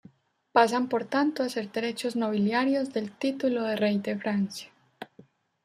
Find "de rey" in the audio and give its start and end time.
3.65-3.99